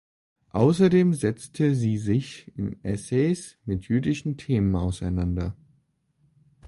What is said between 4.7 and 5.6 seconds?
auseinander.